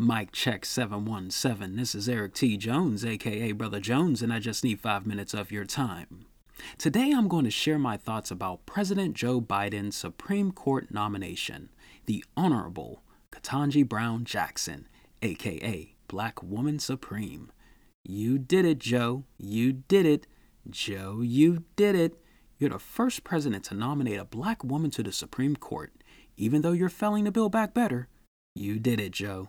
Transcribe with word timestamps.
Mic 0.00 0.30
check 0.30 0.64
717. 0.64 1.74
This 1.74 1.92
is 1.92 2.08
Eric 2.08 2.32
T. 2.34 2.56
Jones, 2.56 3.04
aka 3.04 3.50
Brother 3.50 3.80
Jones, 3.80 4.22
and 4.22 4.32
I 4.32 4.38
just 4.38 4.62
need 4.62 4.78
five 4.78 5.04
minutes 5.04 5.34
of 5.34 5.50
your 5.50 5.64
time. 5.64 6.26
Today 6.78 7.10
I'm 7.10 7.26
going 7.26 7.44
to 7.44 7.50
share 7.50 7.80
my 7.80 7.96
thoughts 7.96 8.30
about 8.30 8.64
President 8.64 9.14
Joe 9.16 9.40
Biden's 9.40 9.96
Supreme 9.96 10.52
Court 10.52 10.92
nomination, 10.92 11.70
the 12.06 12.24
Honorable 12.36 13.02
Ketanji 13.32 13.88
Brown 13.88 14.22
Jackson, 14.22 14.86
aka 15.20 15.96
Black 16.06 16.44
Woman 16.44 16.78
Supreme. 16.78 17.50
You 18.04 18.38
did 18.38 18.64
it, 18.64 18.78
Joe. 18.78 19.24
You 19.36 19.72
did 19.72 20.06
it. 20.06 20.28
Joe, 20.70 21.22
you 21.22 21.64
did 21.74 21.96
it. 21.96 22.22
You're 22.56 22.70
the 22.70 22.78
first 22.78 23.24
president 23.24 23.64
to 23.64 23.74
nominate 23.74 24.20
a 24.20 24.24
black 24.24 24.62
woman 24.62 24.92
to 24.92 25.02
the 25.02 25.10
Supreme 25.10 25.56
Court. 25.56 25.92
Even 26.36 26.62
though 26.62 26.70
you're 26.70 26.88
failing 26.88 27.24
to 27.24 27.32
build 27.32 27.50
back 27.50 27.74
better, 27.74 28.06
you 28.54 28.78
did 28.78 29.00
it, 29.00 29.10
Joe. 29.10 29.48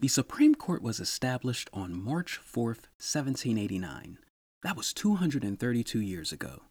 The 0.00 0.08
Supreme 0.08 0.54
Court 0.54 0.82
was 0.82 0.98
established 0.98 1.70
on 1.72 2.02
March 2.02 2.36
4, 2.36 2.64
1789. 2.64 4.18
That 4.62 4.76
was 4.76 4.92
232 4.92 6.00
years 6.00 6.32
ago. 6.32 6.62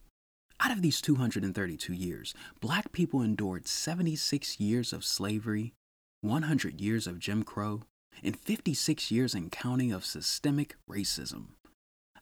Out 0.60 0.70
of 0.70 0.82
these 0.82 1.00
232 1.00 1.92
years, 1.92 2.34
black 2.60 2.92
people 2.92 3.22
endured 3.22 3.66
76 3.66 4.60
years 4.60 4.92
of 4.92 5.04
slavery, 5.04 5.72
100 6.20 6.80
years 6.80 7.06
of 7.06 7.18
Jim 7.18 7.42
Crow, 7.42 7.82
and 8.22 8.38
56 8.38 9.10
years 9.10 9.34
and 9.34 9.50
counting 9.50 9.90
of 9.90 10.04
systemic 10.04 10.76
racism. 10.88 11.46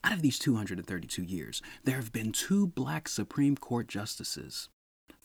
Out 0.05 0.13
of 0.13 0.23
these 0.23 0.39
232 0.39 1.23
years, 1.23 1.61
there 1.85 1.97
have 1.97 2.13
been 2.13 2.33
two 2.33 2.69
black 2.69 3.09
Supreme 3.09 3.57
Court 3.57 3.89
justices 3.89 4.69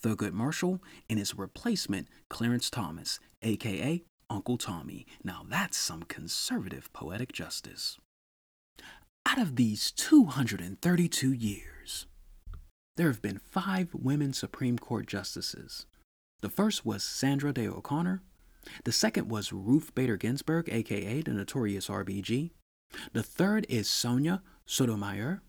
Thurgood 0.01 0.33
Marshall 0.33 0.81
and 1.09 1.17
his 1.17 1.35
replacement, 1.35 2.07
Clarence 2.29 2.69
Thomas, 2.69 3.19
aka 3.41 4.03
Uncle 4.29 4.57
Tommy. 4.57 5.05
Now 5.23 5.45
that's 5.47 5.77
some 5.77 6.03
conservative 6.03 6.91
poetic 6.93 7.31
justice. 7.31 7.97
Out 9.25 9.39
of 9.39 9.55
these 9.55 9.91
232 9.91 11.33
years, 11.33 12.05
there 12.95 13.07
have 13.07 13.21
been 13.21 13.39
five 13.39 13.93
women 13.93 14.33
Supreme 14.33 14.79
Court 14.79 15.05
justices. 15.05 15.85
The 16.41 16.49
first 16.49 16.85
was 16.85 17.03
Sandra 17.03 17.53
Day 17.53 17.67
O'Connor. 17.67 18.21
The 18.83 18.91
second 18.91 19.29
was 19.29 19.53
Ruth 19.53 19.93
Bader 19.95 20.17
Ginsburg, 20.17 20.69
aka 20.69 21.21
the 21.21 21.31
notorious 21.31 21.87
RBG. 21.87 22.51
The 23.13 23.23
third 23.23 23.65
is 23.69 23.89
Sonia 23.89 24.41
Sotomayor, 24.65 25.41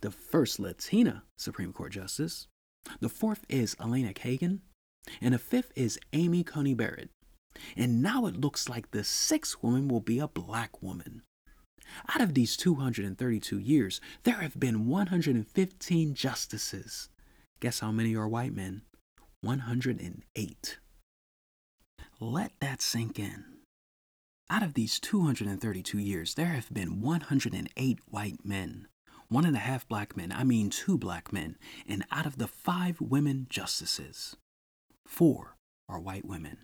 the 0.00 0.10
first 0.10 0.58
Latina 0.58 1.24
Supreme 1.36 1.72
Court 1.72 1.92
justice. 1.92 2.46
The 3.00 3.08
fourth 3.08 3.44
is 3.48 3.76
Elena 3.80 4.12
Kagan. 4.12 4.60
And 5.20 5.34
the 5.34 5.38
fifth 5.38 5.72
is 5.74 5.98
Amy 6.12 6.44
Coney 6.44 6.74
Barrett. 6.74 7.10
And 7.76 8.02
now 8.02 8.26
it 8.26 8.40
looks 8.40 8.68
like 8.68 8.90
the 8.90 9.04
sixth 9.04 9.62
woman 9.62 9.88
will 9.88 10.00
be 10.00 10.18
a 10.18 10.28
black 10.28 10.82
woman. 10.82 11.22
Out 12.14 12.20
of 12.20 12.34
these 12.34 12.56
232 12.56 13.58
years, 13.58 14.00
there 14.24 14.36
have 14.36 14.58
been 14.60 14.86
115 14.86 16.14
justices. 16.14 17.08
Guess 17.60 17.80
how 17.80 17.90
many 17.90 18.14
are 18.14 18.28
white 18.28 18.54
men? 18.54 18.82
108. 19.40 20.78
Let 22.20 22.52
that 22.60 22.82
sink 22.82 23.18
in. 23.18 23.44
Out 24.50 24.62
of 24.62 24.74
these 24.74 24.98
232 24.98 25.98
years, 25.98 26.34
there 26.34 26.46
have 26.46 26.72
been 26.72 27.00
108 27.00 27.98
white 28.08 28.44
men, 28.44 28.88
one 29.28 29.44
and 29.44 29.56
a 29.56 29.60
half 29.60 29.86
black 29.86 30.16
men, 30.16 30.32
I 30.32 30.42
mean 30.42 30.70
two 30.70 30.96
black 30.96 31.32
men, 31.32 31.56
and 31.86 32.04
out 32.10 32.26
of 32.26 32.38
the 32.38 32.48
five 32.48 33.00
women 33.00 33.46
justices, 33.50 34.36
four 35.06 35.56
are 35.88 36.00
white 36.00 36.24
women. 36.24 36.58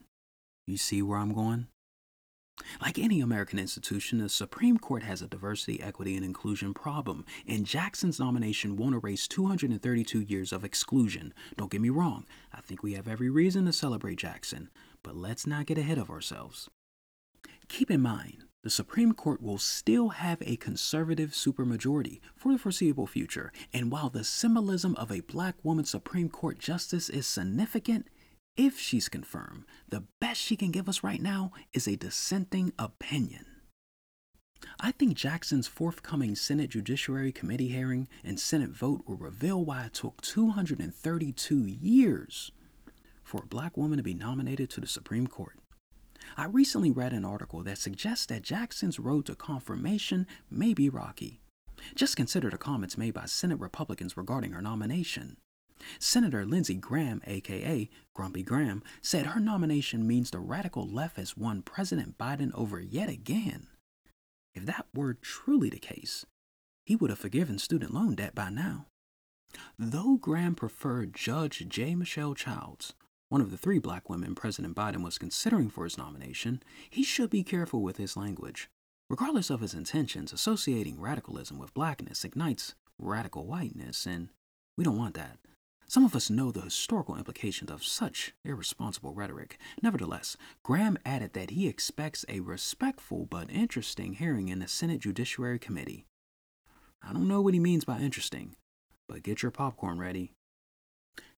You 0.67 0.77
see 0.77 1.03
where 1.03 1.19
I'm 1.19 1.35
going? 1.35 1.67
Like 2.81 2.99
any 2.99 3.21
American 3.21 3.59
institution, 3.59 4.19
the 4.19 4.29
Supreme 4.29 4.79
Court 4.79 5.03
has 5.03 5.21
a 5.21 5.27
diversity, 5.27 5.83
equity, 5.83 6.17
and 6.17 6.25
inclusion 6.25 6.73
problem, 6.73 7.27
and 7.49 7.67
Jackson's 7.67 8.21
nomination 8.21 8.77
won't 8.77 8.95
erase 8.95 9.27
232 9.27 10.21
years 10.21 10.53
of 10.53 10.65
exclusion. 10.65 11.35
Don't 11.57 11.71
get 11.71 11.81
me 11.81 11.91
wrong, 11.91 12.27
I 12.53 12.61
think 12.61 12.83
we 12.83 12.95
have 12.95 13.09
every 13.09 13.29
reason 13.29 13.67
to 13.67 13.73
celebrate 13.73 14.19
Jackson, 14.19 14.71
but 15.03 15.17
let's 15.17 15.47
not 15.47 15.67
get 15.67 15.79
ahead 15.79 15.99
of 15.99 16.11
ourselves. 16.11 16.71
Keep 17.69 17.91
in 17.91 18.01
mind, 18.01 18.45
the 18.63 18.71
Supreme 18.71 19.13
Court 19.13 19.43
will 19.43 19.59
still 19.59 20.11
have 20.11 20.41
a 20.41 20.57
conservative 20.57 21.31
supermajority 21.31 22.21
for 22.37 22.53
the 22.53 22.59
foreseeable 22.59 23.07
future, 23.07 23.53
and 23.73 23.91
while 23.91 24.09
the 24.09 24.25
symbolism 24.25 24.95
of 24.95 25.11
a 25.11 25.21
black 25.21 25.57
woman 25.63 25.85
Supreme 25.85 26.31
Court 26.31 26.59
justice 26.59 27.11
is 27.11 27.27
significant, 27.27 28.07
if 28.57 28.79
she's 28.79 29.09
confirmed, 29.09 29.65
the 29.89 30.05
best 30.21 30.41
she 30.41 30.57
can 30.57 30.71
give 30.71 30.89
us 30.89 31.03
right 31.03 31.21
now 31.21 31.53
is 31.73 31.87
a 31.87 31.97
dissenting 31.97 32.73
opinion. 32.79 33.47
I 34.81 34.93
think 34.93 35.15
Jackson's 35.15 35.67
forthcoming 35.67 36.35
Senate 36.35 36.71
Judiciary 36.71 37.33
Committee 37.33 37.69
hearing 37.69 38.09
and 38.23 38.41
Senate 38.41 38.71
vote 38.71 39.03
will 39.07 39.17
reveal 39.17 39.65
why 39.65 39.85
it 39.85 39.95
took 39.95 40.23
232 40.23 41.67
years 41.67 42.51
for 43.23 43.43
a 43.43 43.47
black 43.47 43.77
woman 43.77 43.97
to 43.99 44.03
be 44.03 44.15
nominated 44.15 44.71
to 44.71 44.81
the 44.81 44.87
Supreme 44.87 45.27
Court. 45.27 45.59
I 46.37 46.47
recently 46.47 46.91
read 46.91 47.13
an 47.13 47.25
article 47.25 47.63
that 47.65 47.79
suggests 47.79 48.27
that 48.27 48.43
Jackson's 48.43 48.99
road 48.99 49.27
to 49.27 49.35
confirmation 49.35 50.27
may 50.51 50.73
be 50.75 50.89
rocky. 50.89 51.41
Just 51.95 52.17
consider 52.17 52.51
the 52.51 52.59
comments 52.59 52.97
made 52.97 53.15
by 53.15 53.27
Senate 53.27 53.61
Republicans 53.61 54.17
regarding 54.17 54.53
her 54.53 54.63
nomination. 54.63 55.37
Senator 55.99 56.45
Lindsey 56.45 56.75
Graham, 56.75 57.21
aka 57.27 57.89
Grumpy 58.15 58.43
Graham, 58.43 58.83
said 59.03 59.27
her 59.27 59.41
nomination 59.41 60.07
means 60.07 60.31
the 60.31 60.39
radical 60.39 60.87
left 60.87 61.17
has 61.17 61.37
won 61.37 61.63
President 61.63 62.19
Biden 62.19 62.53
over 62.55 62.81
yet 62.81 63.09
again. 63.09 63.69
If 64.55 64.67
that 64.67 64.87
were 64.95 65.15
truly 65.15 65.69
the 65.69 65.79
case, 65.79 66.25
he 66.87 66.97
would 66.97 67.11
have 67.11 67.19
forgiven 67.19 67.59
student 67.59 67.93
loan 67.93 68.15
debt 68.15 68.35
by 68.35 68.51
now. 68.51 68.87
Though 69.79 70.17
Graham 70.17 70.55
preferred 70.55 71.15
Judge 71.15 71.65
J. 71.69 71.95
Michelle 71.95 72.35
Childs, 72.35 72.95
one 73.29 73.41
of 73.41 73.51
the 73.51 73.57
three 73.57 73.79
black 73.79 74.09
women 74.09 74.35
President 74.35 74.77
Biden 74.77 75.03
was 75.03 75.19
considering 75.19 75.71
for 75.71 75.85
his 75.85 75.99
nomination, 75.99 76.63
he 76.91 77.03
should 77.03 77.31
be 77.31 77.43
careful 77.43 77.83
with 77.83 77.97
his 77.97 78.17
language. 78.17 78.69
Regardless 79.11 79.51
of 79.51 79.61
his 79.61 79.75
intentions, 79.75 80.33
associating 80.33 81.01
radicalism 81.01 81.59
with 81.59 81.75
blackness 81.75 82.25
ignites 82.25 82.75
radical 82.99 83.47
whiteness, 83.47 84.07
and 84.07 84.29
we 84.77 84.85
don't 84.85 84.99
want 84.99 85.15
that. 85.15 85.39
Some 85.95 86.05
of 86.05 86.17
us 86.17 86.29
know 86.29 86.51
the 86.51 86.63
historical 86.63 87.17
implications 87.17 87.71
of 87.71 87.85
such 87.85 88.35
irresponsible 88.45 89.15
rhetoric. 89.15 89.59
Nevertheless, 89.81 90.37
Graham 90.65 90.99
added 91.07 91.35
that 91.35 91.51
he 91.51 91.69
expects 91.69 92.25
a 92.29 92.41
respectful 92.41 93.27
but 93.27 93.49
interesting 93.49 94.15
hearing 94.15 94.49
in 94.49 94.59
the 94.59 94.67
Senate 94.67 94.99
Judiciary 95.03 95.61
Committee. 95.61 96.05
I 97.01 97.13
don't 97.13 97.29
know 97.29 97.41
what 97.41 97.55
he 97.55 97.61
means 97.61 97.85
by 97.85 98.01
interesting, 98.01 98.57
but 99.09 99.23
get 99.23 99.45
your 99.45 99.53
popcorn 99.53 100.01
ready. 100.01 100.33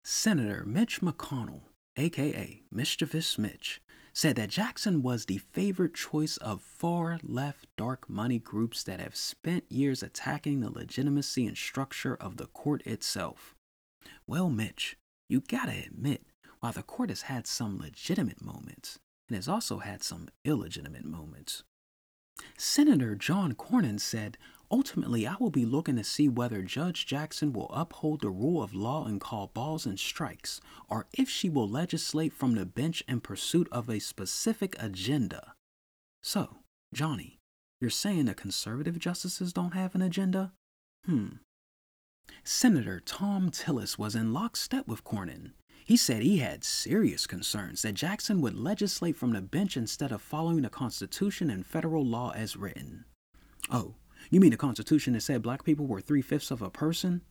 Senator 0.02 0.64
Mitch 0.64 1.02
McConnell, 1.02 1.64
aka 1.98 2.62
Mischievous 2.72 3.36
Mitch, 3.36 3.82
said 4.14 4.36
that 4.36 4.48
Jackson 4.48 5.02
was 5.02 5.26
the 5.26 5.36
favorite 5.36 5.92
choice 5.92 6.38
of 6.38 6.62
far 6.62 7.20
left 7.22 7.66
dark 7.76 8.08
money 8.08 8.38
groups 8.38 8.82
that 8.84 9.00
have 9.00 9.16
spent 9.16 9.70
years 9.70 10.02
attacking 10.02 10.60
the 10.60 10.70
legitimacy 10.70 11.46
and 11.46 11.58
structure 11.58 12.14
of 12.14 12.38
the 12.38 12.46
court 12.46 12.80
itself. 12.86 13.55
Well, 14.26 14.50
Mitch, 14.50 14.96
you 15.28 15.40
gotta 15.40 15.84
admit, 15.86 16.26
while 16.60 16.72
the 16.72 16.82
court 16.82 17.10
has 17.10 17.22
had 17.22 17.46
some 17.46 17.78
legitimate 17.78 18.42
moments, 18.42 18.98
it 19.28 19.34
has 19.34 19.48
also 19.48 19.78
had 19.78 20.02
some 20.02 20.28
illegitimate 20.44 21.04
moments. 21.04 21.64
Senator 22.58 23.14
John 23.14 23.54
Cornyn 23.54 24.00
said, 24.00 24.36
Ultimately, 24.70 25.26
I 25.26 25.36
will 25.38 25.50
be 25.50 25.64
looking 25.64 25.96
to 25.96 26.04
see 26.04 26.28
whether 26.28 26.62
Judge 26.62 27.06
Jackson 27.06 27.52
will 27.52 27.70
uphold 27.72 28.20
the 28.20 28.30
rule 28.30 28.62
of 28.62 28.74
law 28.74 29.04
and 29.04 29.20
call 29.20 29.46
balls 29.54 29.86
and 29.86 29.98
strikes, 29.98 30.60
or 30.88 31.06
if 31.12 31.28
she 31.28 31.48
will 31.48 31.68
legislate 31.68 32.32
from 32.32 32.56
the 32.56 32.66
bench 32.66 33.02
in 33.06 33.20
pursuit 33.20 33.68
of 33.70 33.88
a 33.88 34.00
specific 34.00 34.74
agenda. 34.80 35.54
So, 36.22 36.56
Johnny, 36.92 37.38
you're 37.80 37.90
saying 37.90 38.24
the 38.24 38.34
conservative 38.34 38.98
justices 38.98 39.52
don't 39.52 39.74
have 39.74 39.94
an 39.94 40.02
agenda? 40.02 40.52
Hmm, 41.04 41.28
Senator 42.48 43.02
Thom 43.04 43.50
Tillis 43.50 43.98
was 43.98 44.14
in 44.14 44.32
lockstep 44.32 44.86
with 44.86 45.02
Cornyn. 45.02 45.50
He 45.84 45.96
said 45.96 46.22
he 46.22 46.38
had 46.38 46.62
serious 46.62 47.26
concerns 47.26 47.82
that 47.82 47.94
Jackson 47.94 48.40
would 48.40 48.54
legislate 48.54 49.16
from 49.16 49.32
the 49.32 49.40
bench 49.40 49.76
instead 49.76 50.12
of 50.12 50.22
following 50.22 50.62
the 50.62 50.70
Constitution 50.70 51.50
and 51.50 51.66
federal 51.66 52.06
law 52.06 52.30
as 52.36 52.56
written. 52.56 53.04
Oh, 53.68 53.96
you 54.30 54.38
mean 54.38 54.52
the 54.52 54.56
Constitution 54.56 55.14
that 55.14 55.22
said 55.22 55.42
black 55.42 55.64
people 55.64 55.88
were 55.88 56.00
three 56.00 56.22
fifths 56.22 56.52
of 56.52 56.62
a 56.62 56.70
person? 56.70 57.22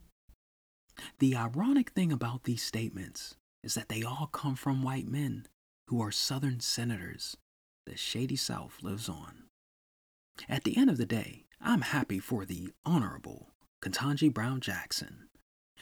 The 1.20 1.34
ironic 1.34 1.92
thing 1.92 2.12
about 2.12 2.44
these 2.44 2.62
statements 2.62 3.38
is 3.64 3.74
that 3.76 3.88
they 3.88 4.04
all 4.04 4.30
come 4.34 4.56
from 4.56 4.84
white 4.84 5.08
men 5.08 5.48
who 5.88 6.02
are 6.02 6.12
Southern 6.12 6.60
senators. 6.60 7.38
The 7.86 7.96
shady 7.96 8.36
South 8.36 8.80
lives 8.84 9.08
on. 9.08 9.44
At 10.50 10.66
the 10.66 10.76
end 10.76 10.90
of 10.90 10.98
the 10.98 11.06
day, 11.06 11.46
I'm 11.62 11.82
happy 11.82 12.20
for 12.20 12.44
the 12.44 12.74
Honorable 12.86 13.55
Ketanji 13.86 14.34
Brown 14.34 14.62
Jackson. 14.62 15.28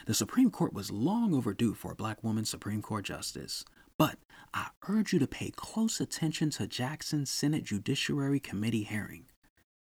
The 0.08 0.14
Supreme 0.14 0.52
Court 0.52 0.74
was 0.74 0.92
long 0.92 1.34
overdue 1.34 1.74
for 1.74 1.94
a 1.94 1.96
black 1.96 2.22
woman 2.22 2.44
Supreme 2.44 2.82
Court 2.82 3.06
justice, 3.06 3.64
But 3.98 4.18
I 4.54 4.70
urge 4.90 5.14
you 5.14 5.20
to 5.20 5.28
pay 5.28 5.52
close 5.56 6.02
attention 6.02 6.50
to 6.52 6.68
Jackson's 6.68 7.30
Senate 7.30 7.64
Judiciary 7.64 8.40
Committee 8.40 8.84
hearing. 8.84 9.26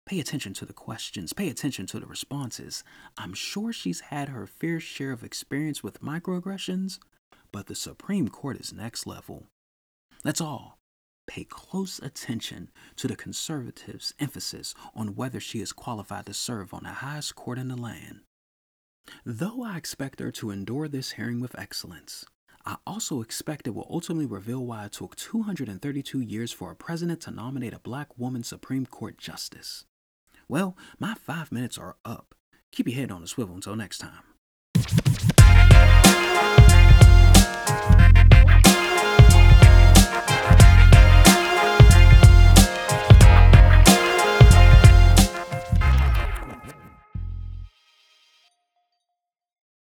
Pay 0.06 0.20
attention 0.20 0.52
to 0.54 0.66
the 0.66 0.74
questions, 0.74 1.32
pay 1.32 1.48
attention 1.48 1.86
to 1.86 1.98
the 1.98 2.06
responses. 2.06 2.84
I'm 3.16 3.32
sure 3.32 3.72
she's 3.72 4.00
had 4.00 4.28
her 4.28 4.46
fair 4.46 4.78
share 4.78 5.12
of 5.12 5.24
experience 5.24 5.82
with 5.82 6.02
microaggressions, 6.02 6.98
but 7.50 7.66
the 7.66 7.74
Supreme 7.74 8.28
Court 8.28 8.58
is 8.60 8.72
next 8.72 9.06
level. 9.06 9.46
That's 10.22 10.40
all. 10.40 10.78
Pay 11.26 11.44
close 11.44 11.98
attention 12.00 12.70
to 12.96 13.08
the 13.08 13.16
conservatives' 13.16 14.14
emphasis 14.20 14.74
on 14.94 15.14
whether 15.14 15.40
she 15.40 15.60
is 15.60 15.72
qualified 15.72 16.26
to 16.26 16.34
serve 16.34 16.74
on 16.74 16.82
the 16.84 16.90
highest 16.90 17.34
court 17.34 17.58
in 17.58 17.68
the 17.68 17.76
land. 17.76 18.20
Though 19.24 19.62
I 19.62 19.76
expect 19.76 20.20
her 20.20 20.30
to 20.32 20.50
endure 20.50 20.88
this 20.88 21.12
hearing 21.12 21.40
with 21.40 21.58
excellence, 21.58 22.24
I 22.66 22.76
also 22.86 23.20
expect 23.20 23.66
it 23.66 23.74
will 23.74 23.86
ultimately 23.90 24.26
reveal 24.26 24.64
why 24.64 24.86
it 24.86 24.92
took 24.92 25.16
232 25.16 26.20
years 26.20 26.52
for 26.52 26.70
a 26.70 26.76
president 26.76 27.20
to 27.22 27.30
nominate 27.30 27.74
a 27.74 27.78
black 27.78 28.18
woman 28.18 28.42
Supreme 28.42 28.86
Court 28.86 29.18
justice. 29.18 29.84
Well, 30.48 30.76
my 30.98 31.14
five 31.14 31.52
minutes 31.52 31.76
are 31.76 31.96
up. 32.04 32.34
Keep 32.72 32.88
your 32.88 32.96
head 32.96 33.10
on 33.10 33.20
the 33.20 33.28
swivel 33.28 33.54
until 33.54 33.76
next 33.76 33.98
time. 33.98 34.33